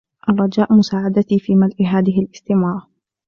[0.29, 2.87] الرجاء مساعدتي في ملء هذه الإستمارة.